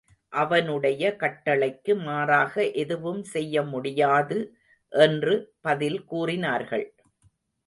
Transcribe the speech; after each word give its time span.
அவனுடைய 0.33 1.03
கட்டளைக்கு 1.19 1.93
மாறாக 2.03 2.63
எதுவும் 2.75 3.21
செய்ய 3.23 3.63
முடியாது 3.63 4.39
என்று 4.93 5.35
பதில் 5.61 5.99
கூறினார்கள். 6.05 6.87